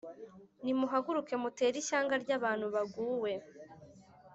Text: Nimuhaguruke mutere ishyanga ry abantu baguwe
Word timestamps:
Nimuhaguruke 0.63 1.33
mutere 1.43 1.75
ishyanga 1.81 2.13
ry 2.23 2.31
abantu 2.37 2.65
baguwe 2.75 3.31